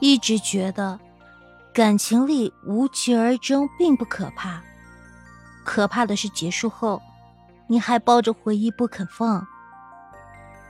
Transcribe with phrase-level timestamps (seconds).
[0.00, 0.98] 一直觉得
[1.74, 4.62] 感情里无疾而终并不可怕，
[5.62, 7.00] 可怕的是结束后
[7.66, 9.46] 你还抱着回忆不肯放。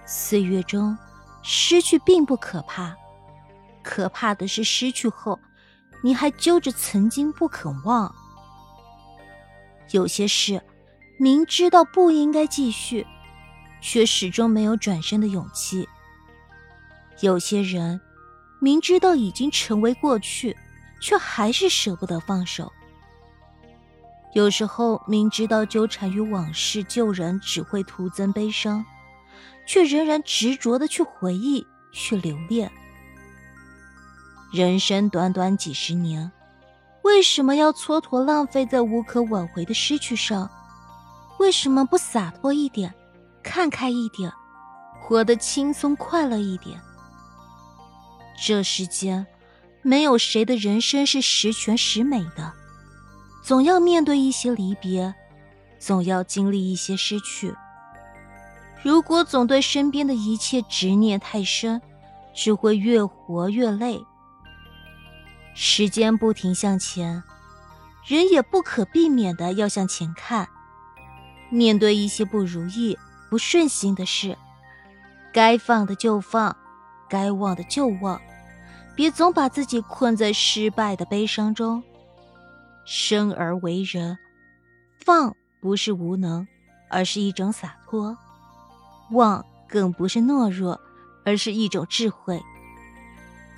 [0.05, 0.99] 岁月中
[1.43, 2.95] 失去并不可怕，
[3.83, 5.39] 可怕的是失去后
[6.03, 8.13] 你还揪着曾经不肯忘。
[9.93, 10.61] 有些事
[11.19, 13.07] 明知道不应该继续，
[13.81, 15.89] 却始终没有转身的勇气。
[17.21, 18.01] 有些人。
[18.61, 20.57] 明知道已经成为过去，
[21.01, 22.71] 却还是舍不得放手。
[24.35, 28.85] 有时候明知道纠缠于往事旧人只会徒增悲伤，
[29.67, 32.71] 却仍然执着的去回忆、去留恋。
[34.53, 36.31] 人生短短几十年，
[37.03, 40.49] 为什么要蹉跎浪费在无可挽回的失去上？
[41.39, 42.95] 为什么不洒脱一点，
[43.43, 44.31] 看开一点，
[45.01, 46.81] 活得轻松快乐一点？
[48.43, 49.27] 这世间，
[49.83, 52.51] 没有谁的人生是十全十美的，
[53.43, 55.15] 总要面对一些离别，
[55.79, 57.55] 总要经历一些失去。
[58.83, 61.83] 如果总对身边的一切执念太深，
[62.33, 64.03] 只会越活越累。
[65.55, 67.23] 时间不停向前，
[68.07, 70.49] 人也不可避免的要向前看。
[71.51, 72.97] 面对一些不如意、
[73.29, 74.39] 不顺心的事，
[75.31, 76.57] 该放的就放，
[77.07, 78.19] 该忘的就忘。
[78.95, 81.83] 别总把自己困在失败的悲伤中。
[82.85, 84.19] 生而为人，
[85.05, 86.47] 放不是无能，
[86.89, 88.17] 而是一种洒脱；
[89.13, 90.81] 忘更不是懦弱，
[91.25, 92.43] 而是一种智慧。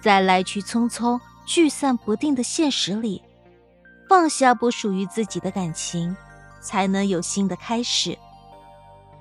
[0.03, 3.23] 在来去匆匆、聚散不定的现实里，
[4.09, 6.15] 放下不属于自己的感情，
[6.61, 8.15] 才能有新的开始；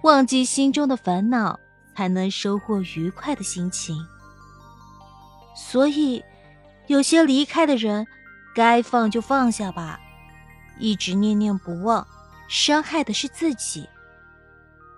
[0.03, 1.57] 忘记心中的烦恼，
[1.95, 3.95] 才能收获愉快的心情。
[5.53, 6.23] 所以，
[6.87, 8.07] 有些离开的人，
[8.55, 9.99] 该放就放下吧。
[10.79, 12.07] 一直念念不忘，
[12.47, 13.87] 伤害的是自己。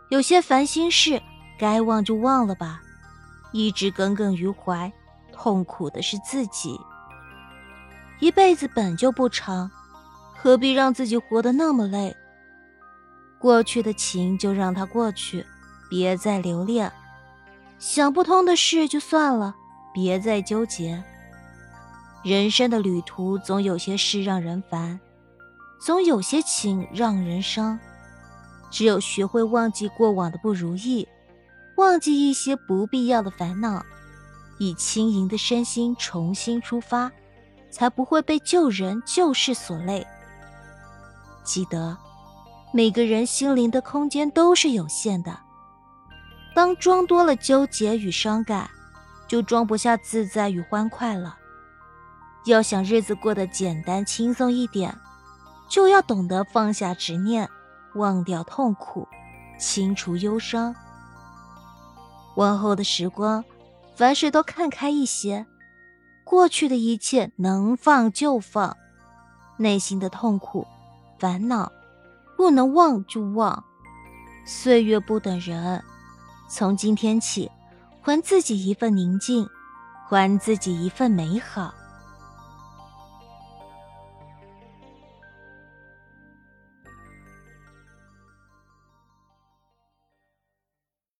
[0.09, 1.21] 有些烦心事，
[1.57, 2.81] 该忘就忘了吧。
[3.51, 4.91] 一直耿耿于怀，
[5.31, 6.79] 痛苦的是自己。
[8.19, 9.69] 一辈子本就不长，
[10.35, 12.15] 何必让自己活得那么累？
[13.39, 15.45] 过去的情就让它过去，
[15.89, 16.89] 别再留恋。
[17.79, 19.55] 想不通的事就算了。
[19.93, 21.03] 别再纠结。
[22.23, 24.99] 人生的旅途，总有些事让人烦，
[25.81, 27.77] 总有些情让人伤。
[28.71, 31.07] 只有学会忘记过往的不如意，
[31.77, 33.83] 忘记一些不必要的烦恼，
[34.57, 37.11] 以轻盈的身心重新出发，
[37.69, 40.07] 才不会被旧人旧事所累。
[41.43, 41.97] 记得，
[42.71, 45.37] 每个人心灵的空间都是有限的。
[46.55, 48.69] 当装多了纠结与伤感。
[49.33, 51.35] 就装不下自在与欢快了。
[52.45, 54.95] 要想日子过得简单轻松一点，
[55.67, 57.49] 就要懂得放下执念，
[57.95, 59.07] 忘掉痛苦，
[59.57, 60.75] 清除忧伤。
[62.35, 63.43] 往后的时光，
[63.95, 65.47] 凡事都看开一些，
[66.23, 68.77] 过去的一切能放就放，
[69.57, 70.67] 内心的痛苦、
[71.17, 71.71] 烦恼，
[72.37, 73.63] 不能忘就忘。
[74.45, 75.83] 岁月不等人，
[76.47, 77.49] 从今天起。
[78.05, 79.47] 还自己一份宁静，
[80.09, 81.73] 还自己一份美好。